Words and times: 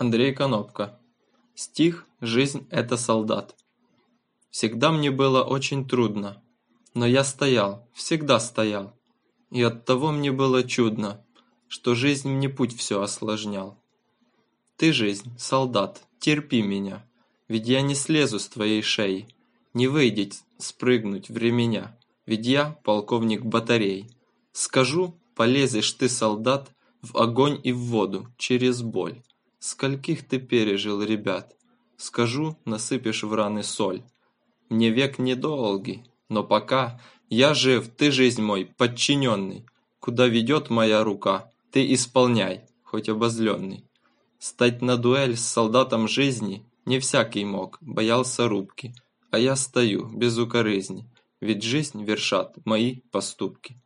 Андрей 0.00 0.32
Конопка. 0.32 0.98
Стих 1.54 2.06
«Жизнь– 2.22 2.66
это 2.70 2.96
солдат». 2.96 3.54
Всегда 4.48 4.92
мне 4.92 5.10
было 5.10 5.42
очень 5.42 5.86
трудно, 5.86 6.42
но 6.94 7.04
я 7.04 7.22
стоял, 7.22 7.86
всегда 7.92 8.40
стоял. 8.40 8.98
И 9.50 9.60
оттого 9.60 10.10
мне 10.10 10.32
было 10.32 10.62
чудно, 10.62 11.22
что 11.68 11.94
жизнь 11.94 12.30
мне 12.30 12.48
путь 12.48 12.74
все 12.74 13.02
осложнял. 13.02 13.78
Ты, 14.78 14.94
жизнь, 14.94 15.38
солдат, 15.38 16.02
терпи 16.18 16.62
меня, 16.62 17.06
ведь 17.46 17.68
я 17.68 17.82
не 17.82 17.94
слезу 17.94 18.38
с 18.38 18.48
твоей 18.48 18.80
шеи, 18.80 19.28
не 19.74 19.86
выйдет 19.86 20.36
спрыгнуть 20.56 21.28
в 21.28 21.42
меня, 21.42 21.94
ведь 22.24 22.46
я 22.46 22.70
полковник 22.84 23.44
батарей. 23.44 24.10
Скажу, 24.52 25.20
полезешь 25.34 25.92
ты, 25.92 26.08
солдат, 26.08 26.70
в 27.02 27.18
огонь 27.18 27.60
и 27.62 27.70
в 27.72 27.80
воду 27.80 28.28
через 28.38 28.80
боль. 28.80 29.20
Скольких 29.60 30.26
ты 30.26 30.38
пережил, 30.38 31.02
ребят? 31.02 31.54
Скажу, 31.98 32.56
насыпешь 32.64 33.22
в 33.22 33.34
раны 33.34 33.62
соль. 33.62 34.02
Мне 34.70 34.88
век 34.88 35.18
недолгий, 35.18 36.04
но 36.30 36.42
пока 36.42 36.98
я 37.28 37.52
жив, 37.52 37.88
ты 37.88 38.10
жизнь 38.10 38.40
мой, 38.40 38.64
подчиненный. 38.78 39.66
Куда 40.00 40.26
ведет 40.28 40.70
моя 40.70 41.04
рука, 41.04 41.50
ты 41.70 41.92
исполняй, 41.92 42.62
хоть 42.84 43.10
обозленный. 43.10 43.84
Стать 44.38 44.80
на 44.80 44.96
дуэль 44.96 45.36
с 45.36 45.44
солдатом 45.44 46.08
жизни 46.08 46.64
не 46.86 46.98
всякий 46.98 47.44
мог, 47.44 47.76
боялся 47.82 48.48
рубки. 48.48 48.94
А 49.30 49.38
я 49.38 49.56
стою, 49.56 50.08
без 50.08 50.38
укорызни, 50.38 51.06
ведь 51.42 51.62
жизнь 51.62 52.02
вершат 52.02 52.56
мои 52.64 53.00
поступки. 53.12 53.76